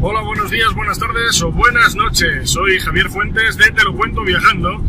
[0.00, 2.50] Hola, buenos días, buenas tardes o buenas noches.
[2.50, 4.80] Soy Javier Fuentes de Te lo cuento viajando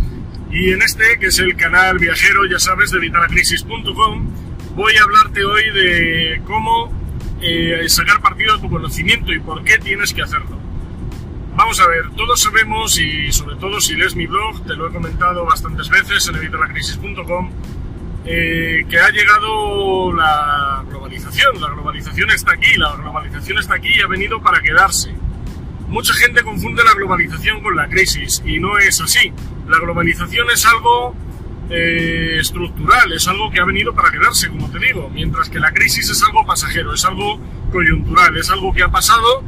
[0.52, 4.28] y en este, que es el canal viajero, ya sabes, de vitalacrisis.com,
[4.76, 6.94] voy a hablarte hoy de cómo
[7.42, 10.60] eh, sacar partido de tu conocimiento y por qué tienes que hacerlo.
[11.56, 14.94] Vamos a ver, todos sabemos y sobre todo si lees mi blog, te lo he
[14.94, 17.50] comentado bastantes veces en evitalacrisis.com,
[18.26, 20.69] eh, que ha llegado la
[21.60, 25.14] La globalización está aquí, la globalización está aquí y ha venido para quedarse.
[25.88, 29.32] Mucha gente confunde la globalización con la crisis y no es así.
[29.68, 31.16] La globalización es algo
[31.70, 35.72] eh, estructural, es algo que ha venido para quedarse, como te digo, mientras que la
[35.72, 37.40] crisis es algo pasajero, es algo
[37.72, 39.42] coyuntural, es algo que ha pasado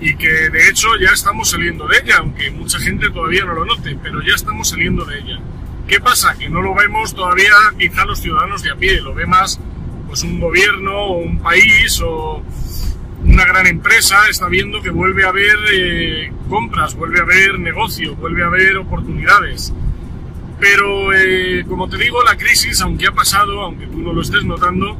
[0.00, 3.66] y que de hecho ya estamos saliendo de ella, aunque mucha gente todavía no lo
[3.66, 5.38] note, pero ya estamos saliendo de ella.
[5.86, 6.34] ¿Qué pasa?
[6.38, 9.60] Que no lo vemos todavía quizá los ciudadanos de a pie, lo ve más
[10.06, 12.42] pues un gobierno o un país o
[13.24, 18.14] una gran empresa está viendo que vuelve a haber eh, compras, vuelve a haber negocio,
[18.16, 19.72] vuelve a haber oportunidades.
[20.58, 24.44] Pero eh, como te digo, la crisis, aunque ha pasado, aunque tú no lo estés
[24.44, 24.96] notando,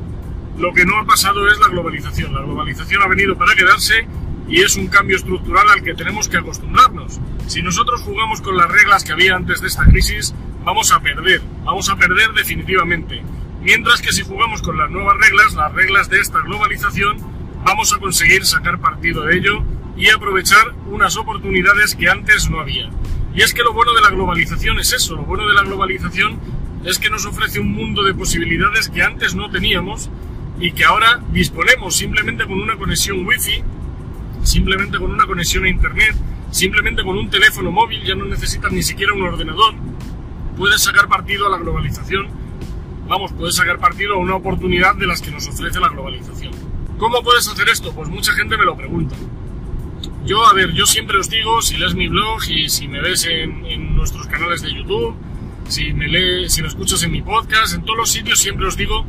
[0.58, 2.34] lo que no ha pasado es la globalización.
[2.34, 4.06] La globalización ha venido para quedarse
[4.48, 7.20] y es un cambio estructural al que tenemos que acostumbrarnos.
[7.46, 11.41] Si nosotros jugamos con las reglas que había antes de esta crisis, vamos a perder,
[11.64, 13.22] vamos a perder definitivamente.
[13.67, 17.17] Mientras que si jugamos con las nuevas reglas, las reglas de esta globalización,
[17.64, 19.64] vamos a conseguir sacar partido de ello
[19.97, 22.89] y aprovechar unas oportunidades que antes no había.
[23.34, 26.39] Y es que lo bueno de la globalización es eso, lo bueno de la globalización
[26.84, 30.11] es que nos ofrece un mundo de posibilidades que antes no teníamos
[30.61, 33.64] y que ahora disponemos simplemente con una conexión wifi,
[34.44, 36.14] simplemente con una conexión a internet,
[36.53, 39.75] simplemente con un teléfono móvil, ya no necesitas ni siquiera un ordenador,
[40.56, 42.45] puedes sacar partido a la globalización,
[43.08, 46.52] vamos, puedes sacar partido a una oportunidad de las que nos ofrece la globalización.
[46.98, 47.92] ¿Cómo puedes hacer esto?
[47.92, 49.14] Pues mucha gente me lo pregunta.
[50.24, 53.26] Yo, a ver, yo siempre os digo, si lees mi blog y si me ves
[53.26, 55.14] en, nuestros canales de YouTube,
[55.69, 58.76] si me lees, si me escuchas en mi podcast, en todos los sitios siempre os
[58.76, 59.04] digo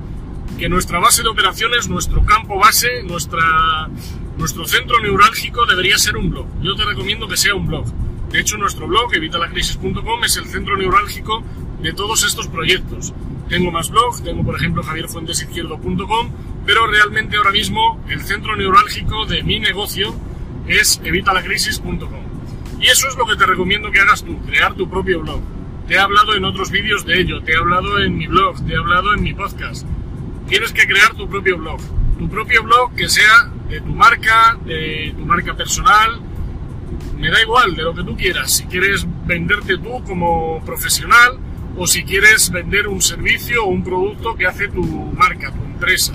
[0.60, 3.90] que nuestra base de operaciones, nuestro campo base, nuestra,
[4.38, 6.48] nuestro centro neurálgico debería ser un blog.
[6.62, 7.86] Yo te recomiendo que sea un blog.
[8.32, 11.44] De hecho, nuestro blog, evitalacrisis.com, es el centro neurálgico
[11.88, 13.14] de todos estos proyectos.
[13.48, 16.32] Tengo más blogs, tengo por ejemplo javierfuentesizquierdo.com,
[16.66, 20.14] pero realmente ahora mismo el centro neurálgico de mi negocio
[20.68, 22.28] es evitalacrisis.com.
[22.82, 25.40] Y eso es lo que te recomiendo que hagas tú, crear tu propio blog.
[25.88, 28.74] Te he hablado en otros vídeos de ello, te he hablado en mi blog, te
[28.74, 29.88] he hablado en mi podcast.
[30.50, 31.80] Tienes que crear tu propio blog.
[32.20, 36.20] Tu propio blog que sea de tu marca, de tu marca personal,
[37.18, 38.58] me da igual, de lo que tú quieras.
[38.58, 41.47] Si quieres venderte tú como profesional
[41.78, 46.14] o si quieres vender un servicio o un producto que hace tu marca, tu empresa.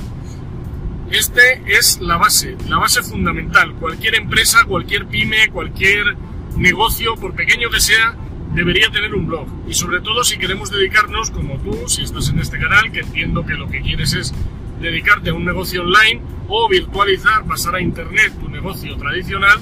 [1.10, 3.74] Este es la base, la base fundamental.
[3.74, 6.16] Cualquier empresa, cualquier pyme, cualquier
[6.56, 8.16] negocio, por pequeño que sea,
[8.54, 9.46] debería tener un blog.
[9.68, 13.46] Y sobre todo si queremos dedicarnos, como tú, si estás en este canal, que entiendo
[13.46, 14.34] que lo que quieres es
[14.80, 19.60] dedicarte a un negocio online o virtualizar, pasar a internet tu negocio tradicional,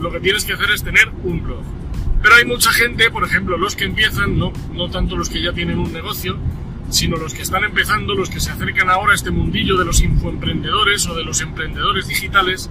[0.00, 1.79] lo que tienes que hacer es tener un blog.
[2.22, 5.52] Pero hay mucha gente, por ejemplo, los que empiezan, no, no tanto los que ya
[5.52, 6.36] tienen un negocio,
[6.90, 10.00] sino los que están empezando, los que se acercan ahora a este mundillo de los
[10.00, 12.68] infoemprendedores o de los emprendedores digitales,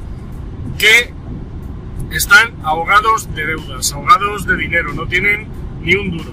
[0.78, 1.14] que
[2.12, 5.48] están ahogados de deudas, ahogados de dinero, no tienen
[5.82, 6.32] ni un duro.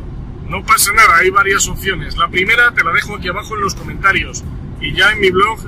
[0.48, 2.16] No pasa nada, hay varias opciones.
[2.16, 4.44] La primera te la dejo aquí abajo en los comentarios
[4.80, 5.58] y ya en mi blog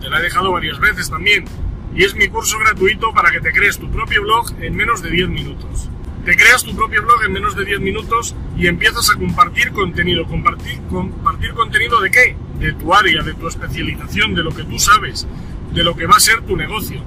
[0.00, 1.44] te la he dejado varias veces también
[1.94, 5.10] y es mi curso gratuito para que te crees tu propio blog en menos de
[5.10, 5.88] 10 minutos.
[6.24, 10.24] Te creas tu propio blog en menos de 10 minutos y empiezas a compartir contenido.
[10.24, 12.36] ¿Compartir, ¿Compartir contenido de qué?
[12.58, 15.26] De tu área, de tu especialización, de lo que tú sabes,
[15.74, 17.02] de lo que va a ser tu negocio.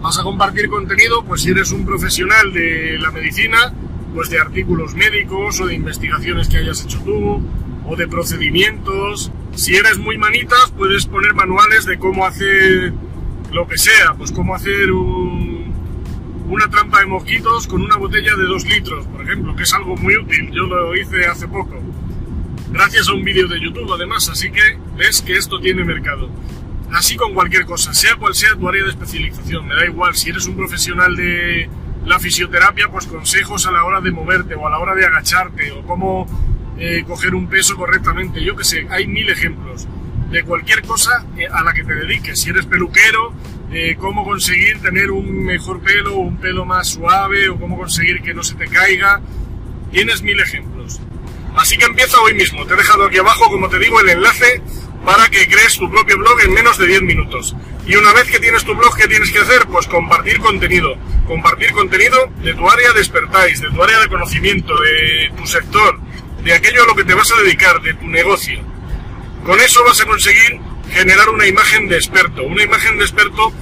[0.00, 3.72] Vas a compartir contenido, pues si eres un profesional de la medicina,
[4.14, 7.42] pues de artículos médicos o de investigaciones que hayas hecho tú,
[7.86, 9.32] o de procedimientos.
[9.56, 12.92] Si eres muy manitas, puedes poner manuales de cómo hacer
[13.52, 14.90] lo que sea, pues cómo hacer
[16.52, 19.96] una trampa de mosquitos con una botella de 2 litros, por ejemplo, que es algo
[19.96, 20.50] muy útil.
[20.52, 21.80] Yo lo hice hace poco,
[22.70, 24.60] gracias a un vídeo de YouTube además, así que
[24.94, 26.28] ves que esto tiene mercado.
[26.92, 30.28] Así con cualquier cosa, sea cual sea tu área de especialización, me da igual, si
[30.28, 31.70] eres un profesional de
[32.04, 35.72] la fisioterapia, pues consejos a la hora de moverte o a la hora de agacharte
[35.72, 36.26] o cómo
[36.78, 39.88] eh, coger un peso correctamente, yo que sé, hay mil ejemplos
[40.30, 42.42] de cualquier cosa eh, a la que te dediques.
[42.42, 43.32] Si eres peluquero,
[43.72, 48.34] eh, cómo conseguir tener un mejor pelo, un pelo más suave, o cómo conseguir que
[48.34, 49.20] no se te caiga.
[49.90, 51.00] Tienes mil ejemplos.
[51.56, 52.66] Así que empieza hoy mismo.
[52.66, 54.62] Te he dejado aquí abajo, como te digo, el enlace
[55.04, 57.56] para que crees tu propio blog en menos de 10 minutos.
[57.86, 59.66] Y una vez que tienes tu blog, ¿qué tienes que hacer?
[59.66, 60.96] Pues compartir contenido.
[61.26, 65.98] compartir contenido de tu área de expertise, de tu área de conocimiento, de tu sector,
[66.44, 68.60] de aquello a lo que te vas a dedicar, de tu negocio.
[69.44, 70.60] Con eso vas a conseguir
[70.90, 72.42] generar una imagen de experto.
[72.42, 73.52] Una imagen de experto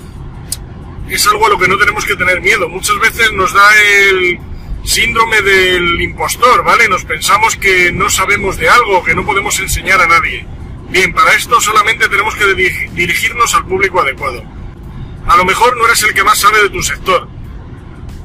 [1.15, 2.69] es algo a lo que no tenemos que tener miedo.
[2.69, 3.69] Muchas veces nos da
[4.11, 4.39] el
[4.85, 6.89] síndrome del impostor, ¿vale?
[6.89, 10.47] Nos pensamos que no sabemos de algo, que no podemos enseñar a nadie.
[10.89, 12.47] Bien, para esto solamente tenemos que
[12.93, 14.43] dirigirnos al público adecuado.
[15.27, 17.29] A lo mejor no eres el que más sabe de tu sector,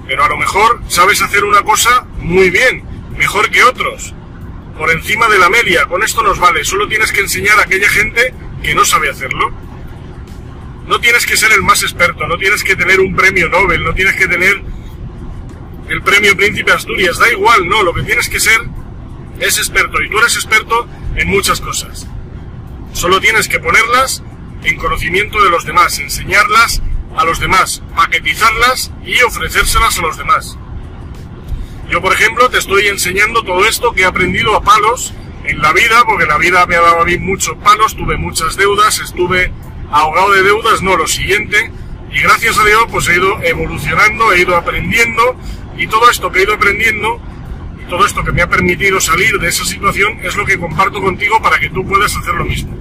[0.07, 2.83] pero a lo mejor sabes hacer una cosa muy bien,
[3.17, 4.13] mejor que otros,
[4.77, 5.85] por encima de la media.
[5.85, 8.33] Con esto nos vale, solo tienes que enseñar a aquella gente
[8.63, 9.51] que no sabe hacerlo.
[10.87, 13.93] No tienes que ser el más experto, no tienes que tener un premio Nobel, no
[13.93, 14.61] tienes que tener
[15.89, 18.59] el premio Príncipe Asturias, da igual, no, lo que tienes que ser
[19.39, 22.07] es experto y tú eres experto en muchas cosas.
[22.93, 24.23] Solo tienes que ponerlas
[24.63, 26.81] en conocimiento de los demás, enseñarlas
[27.15, 30.57] a los demás, paquetizarlas y ofrecérselas a los demás.
[31.89, 35.71] Yo, por ejemplo, te estoy enseñando todo esto que he aprendido a palos en la
[35.73, 39.51] vida, porque la vida me ha dado a mí muchos palos, tuve muchas deudas, estuve
[39.91, 41.71] ahogado de deudas, no lo siguiente,
[42.11, 45.35] y gracias a Dios pues he ido evolucionando, he ido aprendiendo,
[45.77, 47.19] y todo esto que he ido aprendiendo,
[47.81, 51.01] y todo esto que me ha permitido salir de esa situación, es lo que comparto
[51.01, 52.77] contigo para que tú puedas hacer lo mismo,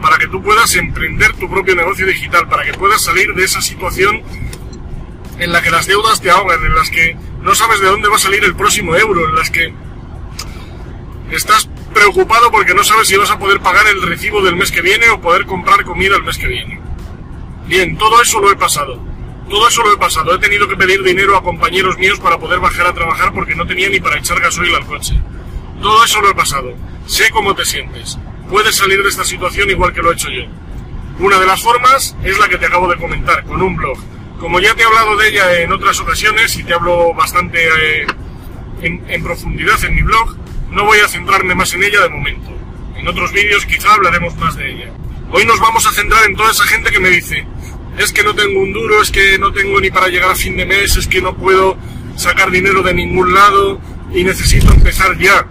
[0.00, 3.60] para que tú puedas emprender tu propio negocio digital, para que puedas salir de esa
[3.60, 4.22] situación
[5.38, 8.16] en la que las deudas te ahogan, en las que no sabes de dónde va
[8.16, 9.72] a salir el próximo euro, en las que
[11.30, 14.82] estás preocupado porque no sabes si vas a poder pagar el recibo del mes que
[14.82, 16.78] viene o poder comprar comida el mes que viene.
[17.66, 19.00] Bien, todo eso lo he pasado.
[19.48, 20.34] Todo eso lo he pasado.
[20.34, 23.66] He tenido que pedir dinero a compañeros míos para poder bajar a trabajar porque no
[23.66, 25.18] tenía ni para echar gasoil al coche.
[25.80, 26.74] Todo eso lo he pasado.
[27.06, 28.18] Sé cómo te sientes.
[28.50, 30.44] Puedes salir de esta situación igual que lo he hecho yo.
[31.18, 33.96] Una de las formas es la que te acabo de comentar, con un blog.
[34.38, 38.06] Como ya te he hablado de ella en otras ocasiones y te hablo bastante eh,
[38.82, 40.36] en, en profundidad en mi blog,
[40.70, 42.50] no voy a centrarme más en ella de momento.
[42.96, 44.92] En otros vídeos quizá hablaremos más de ella.
[45.30, 47.46] Hoy nos vamos a centrar en toda esa gente que me dice,
[47.98, 50.56] es que no tengo un duro, es que no tengo ni para llegar a fin
[50.56, 51.76] de mes, es que no puedo
[52.16, 53.80] sacar dinero de ningún lado
[54.12, 55.46] y necesito empezar ya.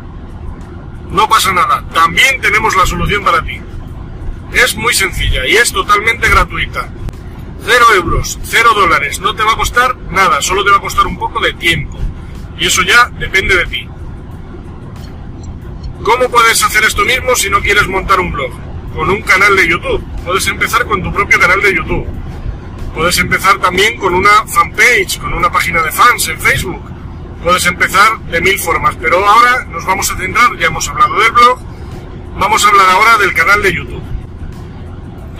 [1.09, 3.59] No pasa nada, también tenemos la solución para ti.
[4.53, 6.89] Es muy sencilla y es totalmente gratuita.
[7.63, 11.07] Cero euros, cero dólares, no te va a costar nada, solo te va a costar
[11.07, 11.99] un poco de tiempo.
[12.57, 13.87] Y eso ya depende de ti.
[16.05, 18.51] ¿Cómo puedes hacer esto mismo si no quieres montar un blog?
[18.93, 20.05] Con un canal de YouTube.
[20.23, 22.05] Puedes empezar con tu propio canal de YouTube.
[22.93, 26.79] Puedes empezar también con una fanpage, con una página de fans en Facebook.
[27.43, 31.31] Puedes empezar de mil formas, pero ahora nos vamos a centrar, ya hemos hablado del
[31.31, 31.59] blog,
[32.37, 34.03] vamos a hablar ahora del canal de YouTube.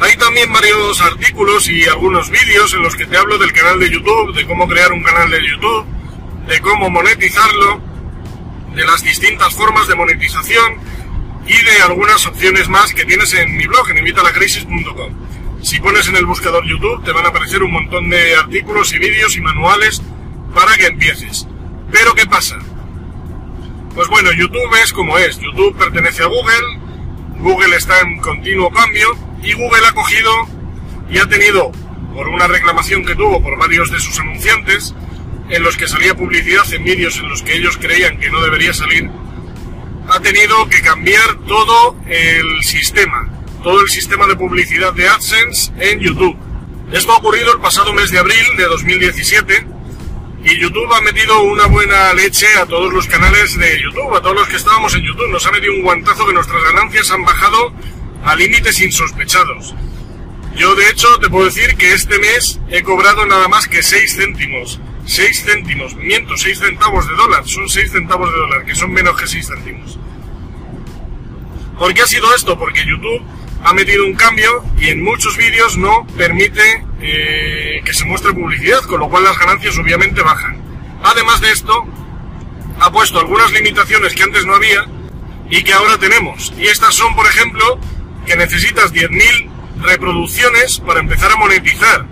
[0.01, 3.91] Hay también varios artículos y algunos vídeos en los que te hablo del canal de
[3.91, 5.85] YouTube, de cómo crear un canal de YouTube,
[6.47, 7.84] de cómo monetizarlo,
[8.75, 10.75] de las distintas formas de monetización
[11.47, 15.13] y de algunas opciones más que tienes en mi blog, en invitalacrisis.com.
[15.61, 18.99] Si pones en el buscador YouTube te van a aparecer un montón de artículos y
[18.99, 20.01] vídeos y manuales
[20.53, 21.47] para que empieces.
[21.91, 22.57] Pero ¿qué pasa?
[23.93, 25.39] Pues bueno, YouTube es como es.
[25.39, 26.79] YouTube pertenece a Google,
[27.39, 29.07] Google está en continuo cambio
[29.41, 30.31] y Google ha cogido
[31.09, 31.71] y ha tenido,
[32.13, 34.93] por una reclamación que tuvo por varios de sus anunciantes,
[35.49, 38.73] en los que salía publicidad en vídeos en los que ellos creían que no debería
[38.73, 39.09] salir,
[40.07, 43.29] ha tenido que cambiar todo el sistema,
[43.63, 46.37] todo el sistema de publicidad de AdSense en YouTube.
[46.91, 49.67] Esto ha ocurrido el pasado mes de abril de 2017
[50.43, 54.35] y YouTube ha metido una buena leche a todos los canales de YouTube, a todos
[54.35, 55.31] los que estábamos en YouTube.
[55.31, 57.73] Nos ha metido un guantazo que nuestras ganancias han bajado
[58.23, 59.73] a límites insospechados.
[60.55, 64.15] Yo de hecho te puedo decir que este mes he cobrado nada más que 6
[64.15, 68.91] céntimos 6 céntimos, miento, 6 centavos de dólar, son 6 centavos de dólar, que son
[68.91, 69.99] menos que 6 céntimos.
[71.77, 72.57] ¿Por qué ha sido esto?
[72.57, 73.21] Porque YouTube
[73.63, 78.81] ha metido un cambio y en muchos vídeos no permite eh, que se muestre publicidad,
[78.81, 80.61] con lo cual las ganancias obviamente bajan.
[81.03, 81.85] Además de esto,
[82.79, 84.85] ha puesto algunas limitaciones que antes no había
[85.49, 86.53] y que ahora tenemos.
[86.57, 87.79] Y estas son, por ejemplo,
[88.25, 89.49] que necesitas 10.000
[89.81, 92.05] reproducciones para empezar a monetizar.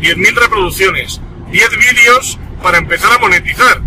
[0.00, 1.20] 10.000 reproducciones.
[1.50, 3.80] 10 vídeos para empezar a monetizar.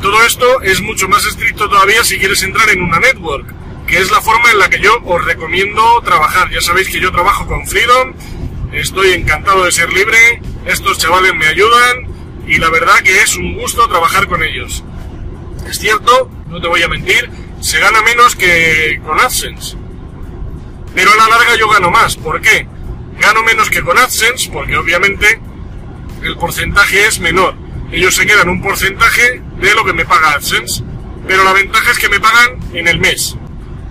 [0.00, 3.54] Todo esto es mucho más estricto todavía si quieres entrar en una network,
[3.86, 6.50] que es la forma en la que yo os recomiendo trabajar.
[6.50, 8.14] Ya sabéis que yo trabajo con Freedom,
[8.72, 12.06] estoy encantado de ser libre, estos chavales me ayudan
[12.46, 14.84] y la verdad que es un gusto trabajar con ellos.
[15.68, 17.28] Es cierto, no te voy a mentir,
[17.60, 19.76] se gana menos que con AdSense.
[20.94, 22.16] Pero a la larga yo gano más.
[22.16, 22.66] ¿Por qué?
[23.18, 25.40] Gano menos que con AdSense porque obviamente
[26.22, 27.54] el porcentaje es menor.
[27.92, 30.84] ellos se quedan un porcentaje de lo que me paga AdSense.
[31.26, 33.36] Pero la ventaja es que me pagan en el mes.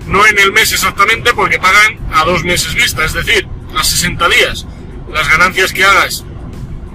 [0.07, 4.27] No en el mes exactamente porque pagan a dos meses vista, es decir, a 60
[4.29, 4.65] días.
[5.11, 6.25] Las ganancias que hagas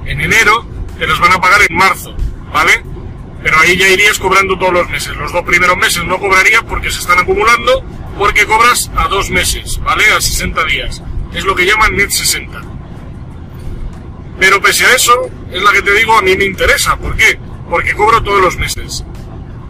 [0.07, 0.67] en enero
[0.99, 2.15] te las van a pagar en marzo,
[2.53, 2.83] ¿vale?
[3.43, 5.15] Pero ahí ya irías cobrando todos los meses.
[5.17, 7.85] Los dos primeros meses no cobraría porque se están acumulando,
[8.19, 10.05] porque cobras a dos meses, ¿vale?
[10.13, 11.03] A 60 días.
[11.33, 12.74] Es lo que llaman net 60.
[14.39, 16.97] Pero pese a eso, es la que te digo, a mí me interesa.
[16.97, 17.39] ¿Por qué?
[17.69, 19.05] Porque cobro todos los meses.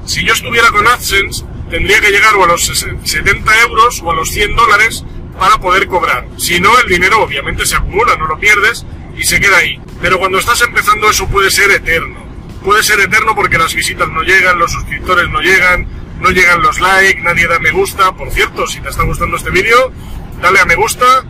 [0.06, 4.14] Si yo estuviera con AdSense, tendría que llegar o a los 70 euros o a
[4.14, 5.04] los 100 dólares
[5.38, 6.26] para poder cobrar.
[6.36, 8.84] Si no, el dinero obviamente se acumula, no lo pierdes
[9.16, 9.80] y se queda ahí.
[10.00, 12.24] Pero cuando estás empezando eso puede ser eterno.
[12.62, 15.86] Puede ser eterno porque las visitas no llegan, los suscriptores no llegan,
[16.20, 18.12] no llegan los likes, nadie da me gusta.
[18.12, 19.92] Por cierto, si te está gustando este vídeo,
[20.40, 21.24] dale a me gusta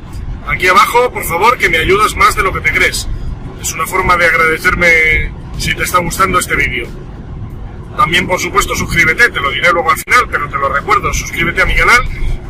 [0.47, 3.09] aquí abajo, por favor, que me ayudas más de lo que te crees.
[3.65, 6.87] Es una forma de agradecerme si te está gustando este vídeo.
[7.97, 11.63] También, por supuesto, suscríbete, te lo diré luego al final, pero te lo recuerdo, suscríbete
[11.63, 12.03] a mi canal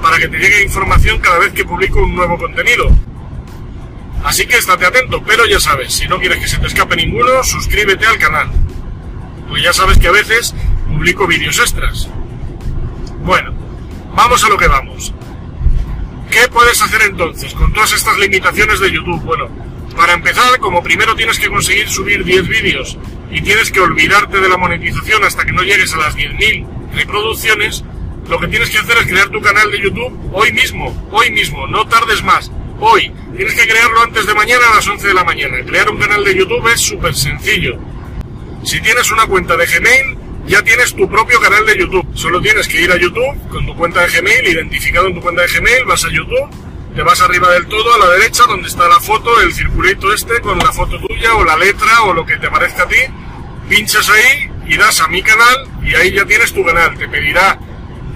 [0.02, 2.90] para que te llegue información cada vez que publico un nuevo contenido.
[4.24, 7.44] Así que estate atento, pero ya sabes, si no quieres que se te escape ninguno,
[7.44, 8.50] suscríbete al canal.
[9.48, 10.52] Pues ya sabes que a veces
[10.88, 12.08] publico vídeos extras.
[13.20, 13.54] Bueno,
[14.16, 15.14] vamos a lo que vamos.
[16.28, 19.22] ¿Qué puedes hacer entonces con todas estas limitaciones de YouTube?
[19.22, 22.98] Bueno, para empezar, como primero tienes que conseguir subir 10 vídeos
[23.30, 27.84] y tienes que olvidarte de la monetización hasta que no llegues a las 10.000 reproducciones,
[28.28, 31.66] lo que tienes que hacer es crear tu canal de YouTube hoy mismo, hoy mismo,
[31.66, 33.12] no tardes más, hoy.
[33.36, 35.58] Tienes que crearlo antes de mañana a las 11 de la mañana.
[35.64, 37.78] Crear un canal de YouTube es súper sencillo.
[38.62, 42.06] Si tienes una cuenta de Gmail, ya tienes tu propio canal de YouTube.
[42.14, 45.42] Solo tienes que ir a YouTube con tu cuenta de Gmail, identificado en tu cuenta
[45.42, 46.48] de Gmail, vas a YouTube,
[46.94, 50.40] te vas arriba del todo a la derecha donde está la foto, el circulito este
[50.40, 53.00] con la foto tuya o la letra o lo que te parezca a ti,
[53.68, 56.96] pinchas ahí y das a mi canal y ahí ya tienes tu canal.
[56.96, 57.58] Te pedirá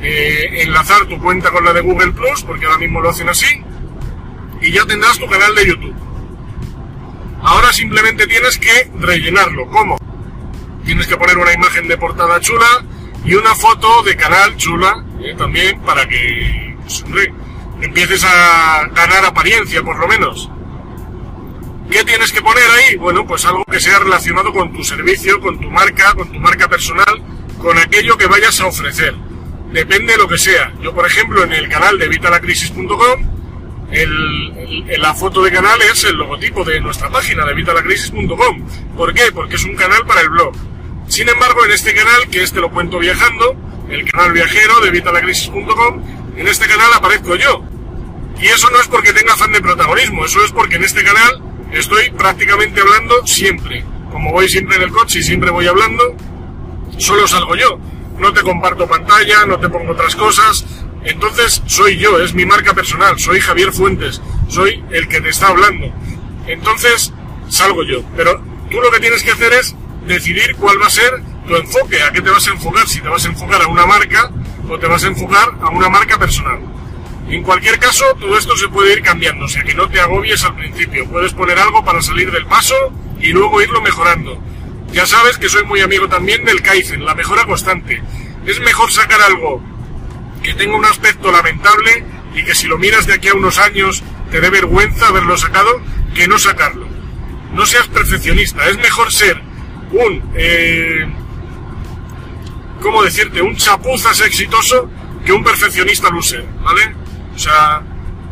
[0.01, 3.63] eh, enlazar tu cuenta con la de Google Plus, porque ahora mismo lo hacen así,
[4.61, 5.95] y ya tendrás tu canal de YouTube.
[7.43, 9.67] Ahora simplemente tienes que rellenarlo.
[9.69, 9.99] ¿Cómo?
[10.85, 12.85] Tienes que poner una imagen de portada chula
[13.25, 17.05] y una foto de canal chula eh, también para que pues,
[17.81, 20.51] empieces a ganar apariencia por lo menos.
[21.91, 22.97] ¿Qué tienes que poner ahí?
[22.97, 26.69] Bueno, pues algo que sea relacionado con tu servicio, con tu marca, con tu marca
[26.69, 27.23] personal,
[27.59, 29.15] con aquello que vayas a ofrecer.
[29.73, 30.73] Depende de lo que sea.
[30.83, 33.39] Yo, por ejemplo, en el canal de vitalacrisis.com
[33.91, 38.69] el, la foto de canal es el logotipo de nuestra página de vitalacrisis.com.
[38.97, 39.33] ¿Por qué?
[39.33, 40.53] Porque es un canal para el blog.
[41.09, 43.57] Sin embargo, en este canal, que este lo cuento viajando,
[43.89, 46.03] el canal viajero de vitalacrisis.com,
[46.39, 47.63] en este canal aparezco yo.
[48.41, 51.43] Y eso no es porque tenga afán de protagonismo, eso es porque en este canal
[51.73, 53.85] estoy prácticamente hablando siempre.
[54.13, 56.17] Como voy siempre en el coche y siempre voy hablando,
[56.97, 57.79] solo salgo yo.
[58.19, 60.65] No te comparto pantalla, no te pongo otras cosas,
[61.05, 65.49] entonces soy yo, es mi marca personal, soy Javier Fuentes, soy el que te está
[65.49, 65.93] hablando.
[66.47, 67.13] Entonces
[67.49, 68.03] salgo yo.
[68.17, 68.41] Pero
[68.71, 69.75] tú lo que tienes que hacer es
[70.07, 73.09] decidir cuál va a ser tu enfoque, a qué te vas a enfocar, si te
[73.09, 74.31] vas a enfocar a una marca
[74.69, 76.61] o te vas a enfocar a una marca personal.
[77.29, 80.45] En cualquier caso, todo esto se puede ir cambiando, o sea que no te agobies
[80.45, 81.07] al principio.
[81.07, 82.75] Puedes poner algo para salir del paso
[83.21, 84.43] y luego irlo mejorando.
[84.93, 88.03] Ya sabes que soy muy amigo también del Kaizen, la mejora constante.
[88.47, 89.63] Es mejor sacar algo
[90.43, 94.03] que tenga un aspecto lamentable y que si lo miras de aquí a unos años
[94.31, 95.83] te dé vergüenza haberlo sacado
[96.15, 96.87] que no sacarlo.
[97.53, 99.43] No seas perfeccionista, es mejor ser
[99.93, 101.07] un, eh,
[102.83, 103.43] ¿cómo decirte?
[103.43, 104.91] Un chapuzas exitoso
[105.25, 106.95] que un perfeccionista loser, ¿vale?
[107.35, 107.83] O sea,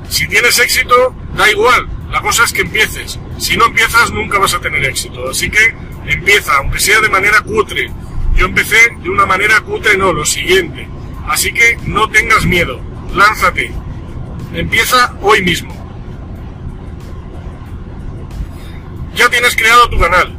[0.09, 3.19] si tienes éxito, da igual, la cosa es que empieces.
[3.39, 5.31] Si no empiezas, nunca vas a tener éxito.
[5.31, 5.75] Así que
[6.07, 7.91] empieza, aunque sea de manera cutre.
[8.35, 10.87] Yo empecé de una manera cutre, no, lo siguiente
[11.29, 12.81] Así que no tengas miedo,
[13.15, 13.73] lánzate.
[14.55, 15.75] Empieza hoy mismo.
[19.15, 20.36] Ya tienes creado tu canal.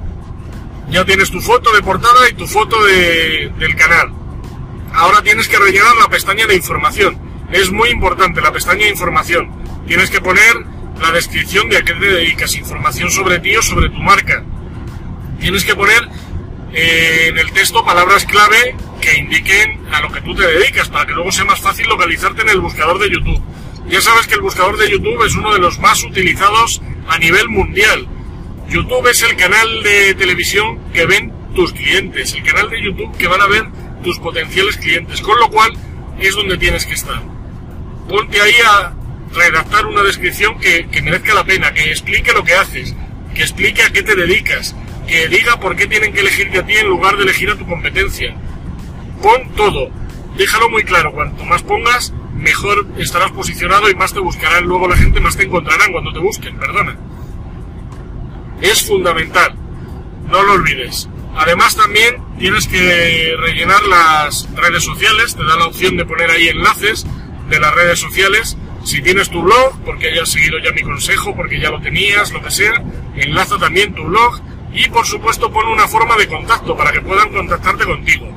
[0.89, 4.11] Ya tienes tu foto de portada y tu foto del canal.
[4.93, 7.17] Ahora tienes que rellenar la pestaña de información.
[7.51, 9.51] Es muy importante la pestaña de información.
[9.85, 10.55] Tienes que poner
[11.01, 14.43] la descripción de a qué te dedicas, información sobre ti o sobre tu marca.
[15.39, 16.07] Tienes que poner
[16.73, 21.05] eh, en el texto palabras clave que indiquen a lo que tú te dedicas para
[21.05, 23.41] que luego sea más fácil localizarte en el buscador de YouTube.
[23.87, 27.47] Ya sabes que el buscador de YouTube es uno de los más utilizados a nivel
[27.49, 28.07] mundial.
[28.69, 33.27] YouTube es el canal de televisión que ven tus clientes, el canal de YouTube que
[33.27, 33.63] van a ver
[34.03, 35.71] tus potenciales clientes, con lo cual
[36.19, 37.21] es donde tienes que estar.
[38.09, 38.93] Ponte ahí a
[39.33, 42.93] redactar una descripción que, que merezca la pena, que explique lo que haces,
[43.33, 44.75] que explique a qué te dedicas,
[45.07, 47.65] que diga por qué tienen que elegirte a ti en lugar de elegir a tu
[47.65, 48.35] competencia.
[49.21, 49.89] Pon todo,
[50.37, 54.97] déjalo muy claro, cuanto más pongas, mejor estarás posicionado y más te buscarán luego la
[54.97, 56.97] gente, más te encontrarán cuando te busquen, perdona.
[58.61, 59.55] Es fundamental,
[60.29, 61.09] no lo olvides.
[61.35, 66.47] Además también tienes que rellenar las redes sociales, te da la opción de poner ahí
[66.47, 67.05] enlaces
[67.49, 68.57] de las redes sociales.
[68.83, 72.41] Si tienes tu blog, porque hayas seguido ya mi consejo, porque ya lo tenías, lo
[72.41, 72.83] que sea,
[73.15, 74.39] enlaza también tu blog
[74.73, 78.27] y por supuesto pon una forma de contacto para que puedan contactarte contigo.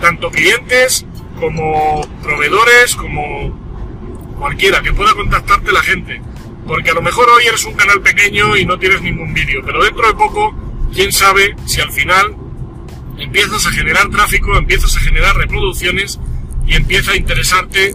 [0.00, 1.06] Tanto clientes
[1.38, 3.56] como proveedores, como
[4.38, 6.20] cualquiera, que pueda contactarte la gente.
[6.66, 9.82] Porque a lo mejor hoy eres un canal pequeño y no tienes ningún vídeo, pero
[9.82, 10.54] dentro de poco
[10.92, 12.36] quién sabe si al final
[13.18, 16.20] empiezas a generar tráfico, empiezas a generar reproducciones
[16.66, 17.94] y empieza a interesarte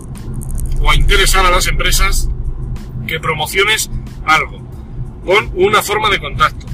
[0.82, 2.30] o a interesar a las empresas
[3.08, 3.90] que promociones
[4.26, 4.62] algo
[5.26, 6.66] con una forma de contacto.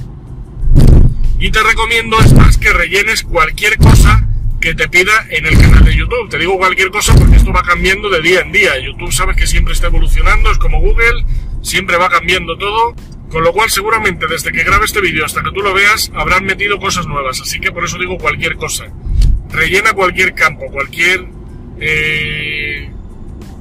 [1.39, 4.27] Y te recomiendo es más que rellenes cualquier cosa
[4.61, 6.29] que te pida en el canal de YouTube.
[6.29, 8.79] Te digo cualquier cosa porque esto va cambiando de día en día.
[8.79, 11.25] YouTube sabes que siempre está evolucionando, es como Google,
[11.63, 12.93] siempre va cambiando todo
[13.33, 16.45] con lo cual seguramente desde que grabe este vídeo hasta que tú lo veas habrán
[16.45, 18.85] metido cosas nuevas, así que por eso digo cualquier cosa.
[19.49, 21.25] Rellena cualquier campo, cualquier
[21.79, 22.91] eh,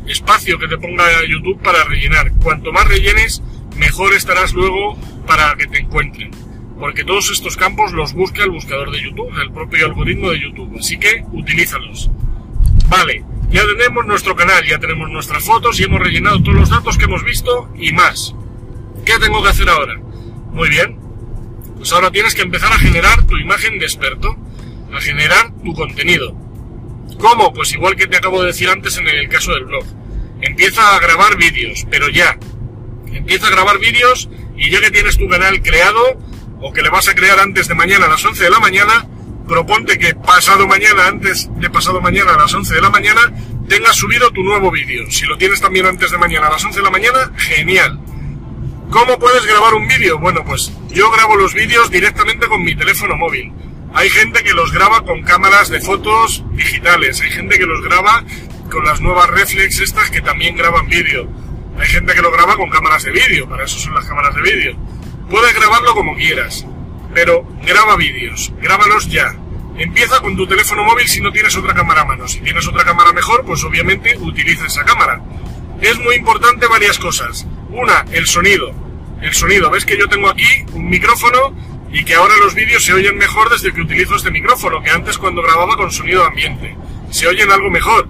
[0.07, 2.33] espacio que te ponga YouTube para rellenar.
[2.43, 3.43] Cuanto más rellenes,
[3.79, 6.31] mejor estarás luego para que te encuentren.
[6.79, 10.77] Porque todos estos campos los busca el buscador de YouTube, el propio algoritmo de YouTube.
[10.79, 12.11] Así que utilízalos.
[12.89, 16.97] Vale, ya tenemos nuestro canal, ya tenemos nuestras fotos y hemos rellenado todos los datos
[16.97, 18.35] que hemos visto y más.
[19.05, 19.97] ¿Qué tengo que hacer ahora?
[20.53, 20.99] Muy bien.
[21.77, 24.37] Pues ahora tienes que empezar a generar tu imagen de experto,
[24.93, 26.35] a generar tu contenido.
[27.19, 27.53] ¿Cómo?
[27.53, 29.85] Pues igual que te acabo de decir antes en el caso del blog.
[30.41, 32.39] Empieza a grabar vídeos, pero ya.
[33.13, 36.01] Empieza a grabar vídeos y ya que tienes tu canal creado,
[36.61, 39.07] o que le vas a crear antes de mañana a las 11 de la mañana,
[39.49, 43.33] proponte que pasado mañana, antes de pasado mañana a las 11 de la mañana,
[43.69, 45.11] tengas subido tu nuevo vídeo.
[45.11, 47.99] Si lo tienes también antes de mañana a las 11 de la mañana, genial.
[48.91, 50.19] ¿Cómo puedes grabar un vídeo?
[50.19, 53.53] Bueno, pues yo grabo los vídeos directamente con mi teléfono móvil.
[53.95, 58.25] Hay gente que los graba con cámaras de fotos digitales, hay gente que los graba
[58.71, 61.29] con las nuevas reflex estas que también graban vídeo.
[61.79, 64.43] Hay gente que lo graba con cámaras de vídeo, para eso son las cámaras de
[64.43, 64.77] vídeo.
[65.31, 66.67] Puedes grabarlo como quieras,
[67.15, 69.35] pero graba vídeos, grábalos ya.
[69.79, 72.29] Empieza con tu teléfono móvil si no tienes otra cámara a mano.
[72.29, 75.21] Si tienes otra cámara mejor, pues obviamente utiliza esa cámara.
[75.81, 77.47] Es muy importante varias cosas.
[77.71, 78.73] Una, el sonido.
[79.21, 79.71] El sonido.
[79.71, 81.55] Ves que yo tengo aquí un micrófono
[81.91, 85.19] y que ahora los vídeos se oyen mejor desde que utilizo este micrófono, que antes
[85.19, 86.77] cuando grababa con sonido ambiente.
[87.11, 88.09] Se oyen algo mejor.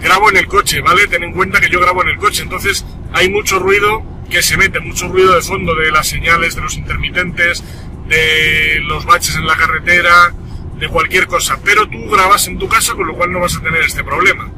[0.00, 1.06] Grabo en el coche, ¿vale?
[1.08, 4.56] Ten en cuenta que yo grabo en el coche, entonces hay mucho ruido que se
[4.56, 7.64] mete, mucho ruido de fondo de las señales, de los intermitentes,
[8.08, 10.32] de los baches en la carretera,
[10.78, 11.58] de cualquier cosa.
[11.64, 14.50] Pero tú grabas en tu casa, con lo cual no vas a tener este problema.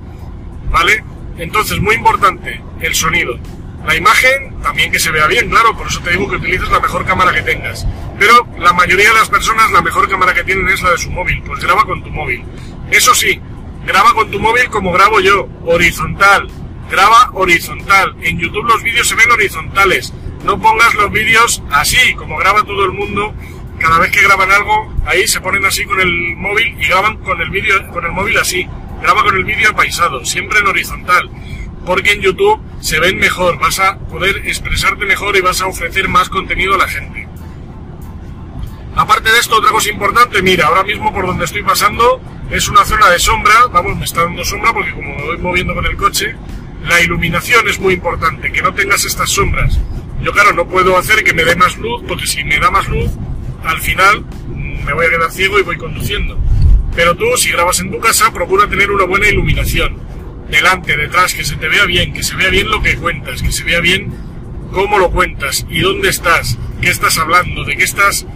[0.70, 1.02] ¿Vale?
[1.38, 3.38] Entonces, muy importante, el sonido.
[3.86, 6.80] La imagen también que se vea bien, claro, por eso te digo que utilices la
[6.80, 7.86] mejor cámara que tengas.
[8.18, 11.10] Pero la mayoría de las personas la mejor cámara que tienen es la de su
[11.10, 12.44] móvil, pues graba con tu móvil.
[12.90, 13.40] Eso sí,
[13.86, 16.48] graba con tu móvil como grabo yo, horizontal.
[16.90, 18.16] Graba horizontal.
[18.20, 20.12] En YouTube los vídeos se ven horizontales.
[20.44, 23.35] No pongas los vídeos así, como graba todo el mundo.
[23.79, 27.40] Cada vez que graban algo, ahí se ponen así con el móvil y graban con
[27.40, 28.68] el vídeo, con el móvil así.
[29.03, 31.31] Graba con el vídeo apaisado, siempre en horizontal
[31.85, 36.09] porque en YouTube se ven mejor, vas a poder expresarte mejor y vas a ofrecer
[36.09, 37.26] más contenido a la gente.
[38.96, 42.85] Aparte de esto, otra cosa importante, mira, ahora mismo por donde estoy pasando es una
[42.85, 45.96] zona de sombra, vamos, me está dando sombra porque como me voy moviendo con el
[45.96, 46.35] coche,
[46.85, 49.79] la iluminación es muy importante, que no tengas estas sombras.
[50.22, 52.88] Yo claro, no puedo hacer que me dé más luz, porque si me da más
[52.88, 53.11] luz,
[53.64, 54.24] al final
[54.85, 56.38] me voy a quedar ciego y voy conduciendo.
[56.94, 59.96] Pero tú, si grabas en tu casa, procura tener una buena iluminación
[60.50, 63.52] delante, detrás, que se te vea bien, que se vea bien lo que cuentas, que
[63.52, 64.12] se vea bien
[64.72, 68.26] cómo lo cuentas y dónde estás, qué estás hablando, de qué estás...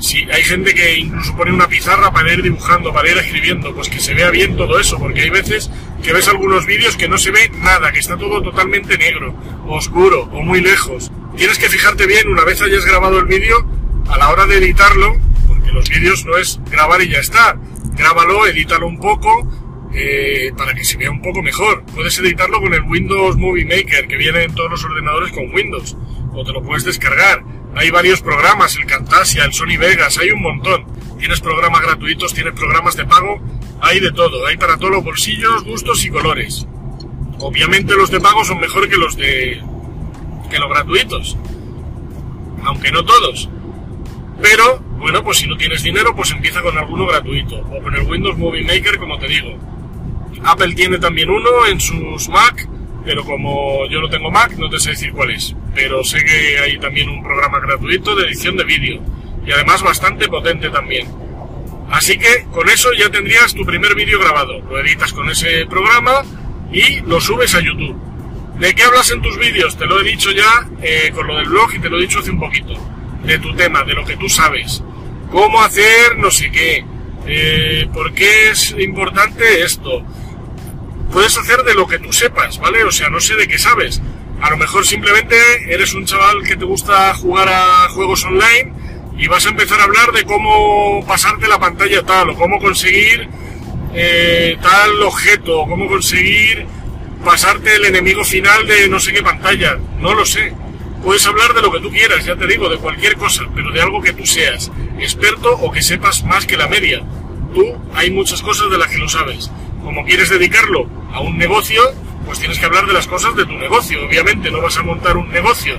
[0.00, 3.88] Si hay gente que incluso pone una pizarra para ir dibujando, para ir escribiendo, pues
[3.88, 5.70] que se vea bien todo eso, porque hay veces
[6.04, 9.34] que ves algunos vídeos que no se ve nada, que está todo totalmente negro,
[9.66, 11.10] oscuro o muy lejos.
[11.36, 13.66] Tienes que fijarte bien una vez hayas grabado el vídeo
[14.08, 15.16] a la hora de editarlo,
[15.48, 17.56] porque los vídeos no es grabar y ya está.
[17.96, 19.48] Grábalo, edítalo un poco,
[19.94, 21.84] eh, para que se vea un poco mejor.
[21.94, 25.96] Puedes editarlo con el Windows Movie Maker que viene en todos los ordenadores con Windows
[26.34, 27.42] o te lo puedes descargar.
[27.76, 30.84] Hay varios programas, el Camtasia, el Sony Vegas, hay un montón.
[31.18, 33.40] Tienes programas gratuitos, tienes programas de pago,
[33.84, 36.66] hay de todo, hay para todos los bolsillos, gustos y colores.
[37.40, 39.60] Obviamente los de pago son mejor que los de
[40.50, 41.36] que los gratuitos.
[42.64, 43.48] Aunque no todos.
[44.40, 48.06] Pero Bueno, pues si no tienes dinero, pues empieza con alguno gratuito, o con el
[48.06, 49.58] Windows Movie Maker, como te digo.
[50.42, 52.66] Apple tiene también uno en sus Mac,
[53.04, 55.54] pero como yo no tengo Mac, no te sé decir cuál es.
[55.74, 59.02] Pero sé que hay también un programa gratuito de edición de vídeo,
[59.46, 61.06] y además bastante potente también.
[61.94, 64.58] Así que con eso ya tendrías tu primer vídeo grabado.
[64.68, 66.24] Lo editas con ese programa
[66.72, 67.96] y lo subes a YouTube.
[68.58, 69.78] ¿De qué hablas en tus vídeos?
[69.78, 72.18] Te lo he dicho ya eh, con lo del blog y te lo he dicho
[72.18, 72.74] hace un poquito.
[73.22, 74.82] De tu tema, de lo que tú sabes.
[75.30, 76.84] Cómo hacer no sé qué.
[77.28, 80.04] Eh, ¿Por qué es importante esto?
[81.12, 82.82] Puedes hacer de lo que tú sepas, ¿vale?
[82.82, 84.02] O sea, no sé de qué sabes.
[84.40, 85.36] A lo mejor simplemente
[85.72, 88.83] eres un chaval que te gusta jugar a juegos online
[89.16, 93.28] y vas a empezar a hablar de cómo pasarte la pantalla tal o cómo conseguir
[93.94, 96.66] eh, tal objeto o cómo conseguir
[97.24, 99.78] pasarte el enemigo final de no sé qué pantalla.
[99.98, 100.52] No lo sé.
[101.02, 103.80] Puedes hablar de lo que tú quieras, ya te digo, de cualquier cosa, pero de
[103.80, 107.02] algo que tú seas experto o que sepas más que la media.
[107.54, 109.50] Tú hay muchas cosas de las que no sabes.
[109.82, 111.82] Como quieres dedicarlo a un negocio,
[112.24, 114.04] pues tienes que hablar de las cosas de tu negocio.
[114.06, 115.76] Obviamente no vas a montar un negocio,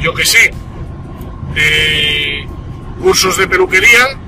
[0.00, 0.52] yo que sé,
[1.56, 2.46] de
[3.02, 4.18] cursos de peluquería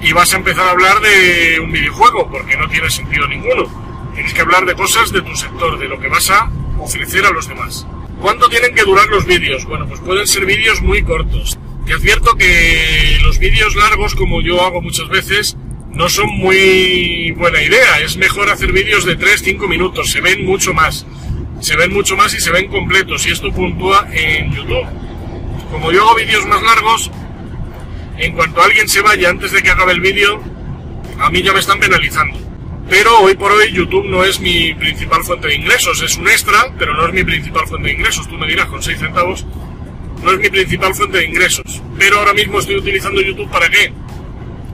[0.00, 3.64] y vas a empezar a hablar de un videojuego, porque no tiene sentido ninguno.
[4.14, 7.30] Tienes que hablar de cosas de tu sector, de lo que vas a ofrecer a
[7.30, 7.86] los demás.
[8.20, 9.64] ¿Cuánto tienen que durar los vídeos?
[9.66, 11.58] Bueno, pues pueden ser vídeos muy cortos.
[11.86, 15.56] Te advierto que los vídeos largos, como yo hago muchas veces,
[15.90, 18.00] no son muy buena idea.
[18.00, 20.10] Es mejor hacer vídeos de 3-5 minutos.
[20.10, 21.06] Se ven mucho más.
[21.60, 23.26] Se ven mucho más y se ven completos.
[23.26, 24.86] Y esto puntúa en YouTube.
[25.70, 27.10] Como yo hago vídeos más largos,
[28.18, 30.40] en cuanto alguien se vaya antes de que acabe el vídeo,
[31.18, 32.38] a mí ya me están penalizando.
[32.88, 36.72] Pero hoy por hoy YouTube no es mi principal fuente de ingresos, es un extra,
[36.78, 38.28] pero no es mi principal fuente de ingresos.
[38.28, 39.44] Tú me dirás, con 6 centavos,
[40.22, 41.82] no es mi principal fuente de ingresos.
[41.98, 43.92] Pero ahora mismo estoy utilizando YouTube para qué?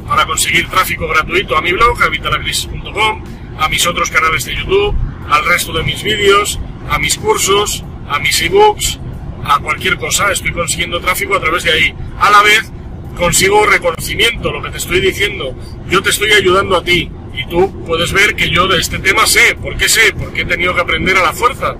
[0.07, 3.25] Para conseguir tráfico gratuito a mi blog, a vitalacrisis.com,
[3.59, 4.95] a mis otros canales de YouTube,
[5.31, 9.01] al resto de mis vídeos, a mis cursos, a mis ebooks,
[9.45, 10.31] a cualquier cosa.
[10.33, 11.95] Estoy consiguiendo tráfico a través de ahí.
[12.19, 12.71] A la vez
[13.17, 15.55] consigo reconocimiento, lo que te estoy diciendo.
[15.89, 19.27] Yo te estoy ayudando a ti y tú puedes ver que yo de este tema
[19.27, 19.55] sé.
[19.55, 20.13] ¿Por qué sé?
[20.19, 21.77] Porque he tenido que aprender a la fuerza.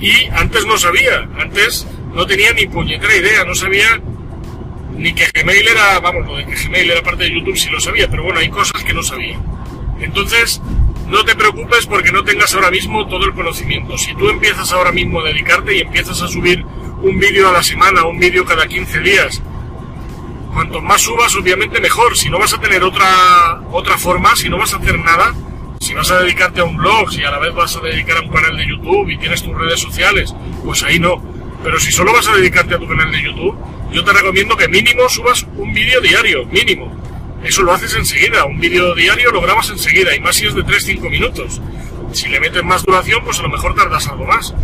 [0.00, 4.00] Y antes no sabía, antes no tenía ni puñetera idea, no sabía
[4.96, 7.80] ni que Gmail era, vamos, lo de que Gmail era parte de YouTube sí lo
[7.80, 9.38] sabía, pero bueno, hay cosas que no sabía.
[10.00, 10.60] Entonces,
[11.08, 13.96] no te preocupes porque no tengas ahora mismo todo el conocimiento.
[13.98, 16.64] Si tú empiezas ahora mismo a dedicarte y empiezas a subir
[17.02, 19.42] un vídeo a la semana, un vídeo cada 15 días,
[20.52, 22.16] cuanto más subas, obviamente mejor.
[22.16, 25.34] Si no vas a tener otra, otra forma, si no vas a hacer nada,
[25.80, 28.20] si vas a dedicarte a un blog, si a la vez vas a dedicar a
[28.20, 30.32] un canal de YouTube y tienes tus redes sociales,
[30.64, 31.20] pues ahí no.
[31.64, 33.56] Pero si solo vas a dedicarte a tu canal de YouTube,
[33.90, 36.96] yo te recomiendo que mínimo subas un vídeo diario, mínimo.
[37.42, 40.64] Eso lo haces enseguida, un vídeo diario lo grabas enseguida, y más si es de
[40.64, 41.60] 3-5 minutos.
[42.12, 44.54] Si le metes más duración, pues a lo mejor tardas algo más.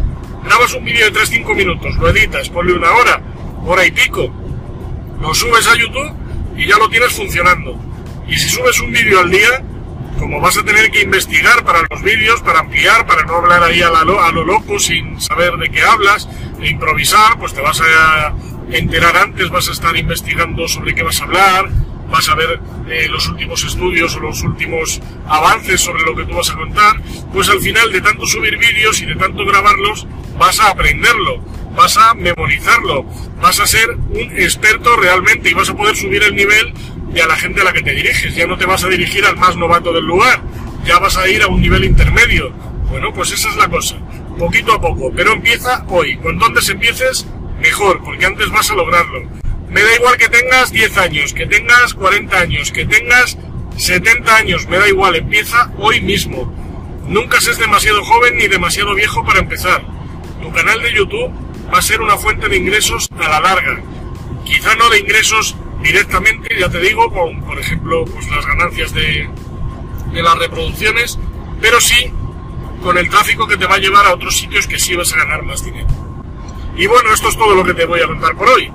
[0.44, 3.20] Grabas un vídeo de 3-5 minutos, lo editas, ponle una hora,
[3.64, 4.32] hora y pico,
[5.20, 6.12] lo subes a YouTube
[6.56, 7.76] y ya lo tienes funcionando.
[8.26, 9.62] Y si subes un vídeo al día,
[10.18, 13.82] como vas a tener que investigar para los vídeos, para ampliar, para no hablar ahí
[13.82, 16.28] a, lo, a lo loco sin saber de qué hablas,
[16.60, 18.34] e improvisar, pues te vas a
[18.70, 21.68] enterar antes, vas a estar investigando sobre qué vas a hablar,
[22.10, 26.34] vas a ver eh, los últimos estudios o los últimos avances sobre lo que tú
[26.34, 27.00] vas a contar,
[27.32, 30.06] pues al final de tanto subir vídeos y de tanto grabarlos,
[30.38, 31.42] vas a aprenderlo
[31.78, 33.04] vas a memorizarlo,
[33.40, 36.74] vas a ser un experto realmente y vas a poder subir el nivel
[37.12, 38.34] de a la gente a la que te diriges.
[38.34, 40.42] Ya no te vas a dirigir al más novato del lugar,
[40.84, 42.50] ya vas a ir a un nivel intermedio.
[42.90, 43.96] Bueno, pues esa es la cosa,
[44.36, 46.16] poquito a poco, pero empieza hoy.
[46.16, 47.28] Cuanto antes empieces,
[47.60, 49.22] mejor, porque antes vas a lograrlo.
[49.68, 53.38] Me da igual que tengas 10 años, que tengas 40 años, que tengas
[53.76, 56.52] 70 años, me da igual, empieza hoy mismo.
[57.06, 59.97] Nunca seas demasiado joven ni demasiado viejo para empezar.
[60.42, 61.32] Tu canal de YouTube
[61.72, 63.80] va a ser una fuente de ingresos a la larga.
[64.44, 69.28] Quizá no de ingresos directamente, ya te digo, con, por ejemplo, pues las ganancias de,
[70.12, 71.18] de las reproducciones,
[71.60, 72.12] pero sí
[72.82, 75.16] con el tráfico que te va a llevar a otros sitios que sí vas a
[75.16, 75.88] ganar más dinero.
[76.76, 78.70] Y bueno, esto es todo lo que te voy a contar por hoy.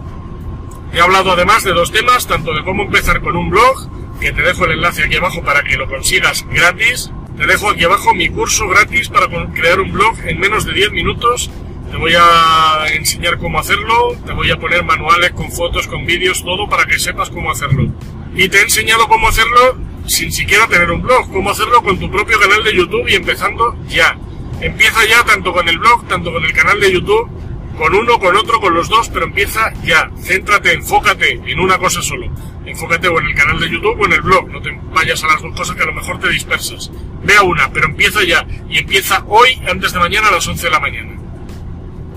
[0.93, 4.41] He hablado además de dos temas, tanto de cómo empezar con un blog, que te
[4.41, 7.11] dejo el enlace aquí abajo para que lo consigas gratis.
[7.37, 10.91] Te dejo aquí abajo mi curso gratis para crear un blog en menos de 10
[10.91, 11.49] minutos
[11.93, 16.43] te voy a enseñar cómo hacerlo, te voy a poner manuales con fotos, con vídeos,
[16.43, 17.87] todo para que sepas cómo hacerlo.
[18.33, 22.09] Y te he enseñado cómo hacerlo sin siquiera tener un blog, cómo hacerlo con tu
[22.09, 24.17] propio canal de YouTube y empezando ya.
[24.59, 27.29] Empieza ya tanto con el blog, tanto con el canal de YouTube
[27.77, 30.09] con uno, con otro, con los dos, pero empieza ya.
[30.19, 32.27] Céntrate, enfócate en una cosa solo.
[32.65, 34.49] Enfócate o en el canal de YouTube o en el blog.
[34.49, 36.91] No te vayas a las dos cosas que a lo mejor te dispersas.
[37.23, 38.45] Ve a una, pero empieza ya.
[38.69, 41.11] Y empieza hoy, antes de mañana, a las 11 de la mañana.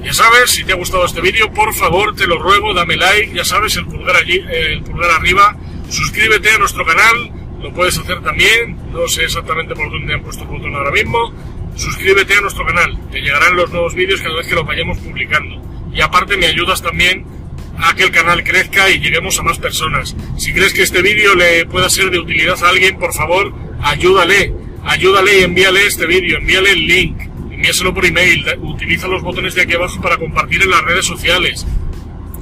[0.02, 3.34] Ya sabes, si te ha gustado este vídeo, por favor, te lo ruego, dame like,
[3.34, 5.56] ya sabes, el pulgar allí, el pulgar arriba.
[5.88, 8.76] Suscríbete a nuestro canal, lo puedes hacer también.
[8.92, 11.32] No sé exactamente por dónde han puesto el botón ahora mismo
[11.76, 15.60] suscríbete a nuestro canal, te llegarán los nuevos vídeos cada vez que los vayamos publicando.
[15.92, 17.24] Y aparte me ayudas también
[17.78, 20.16] a que el canal crezca y lleguemos a más personas.
[20.38, 24.52] Si crees que este vídeo le pueda ser de utilidad a alguien, por favor, ayúdale,
[24.84, 27.18] ayúdale y envíale este vídeo, envíale el link,
[27.50, 31.66] envíaselo por email, utiliza los botones de aquí abajo para compartir en las redes sociales.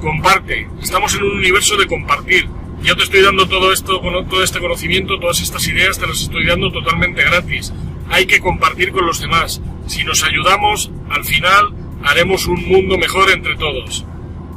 [0.01, 2.47] Comparte, estamos en un universo de compartir.
[2.83, 6.45] Yo te estoy dando todo esto, todo este conocimiento, todas estas ideas, te las estoy
[6.45, 7.73] dando totalmente gratis
[8.09, 9.61] hay que compartir con los demás.
[9.87, 14.05] Si nos ayudamos, al final haremos un mundo mejor entre todos.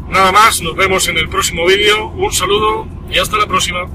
[0.08, 3.86] Nada más, nos vemos en el próximo vídeo, un saludo y hasta la próxima.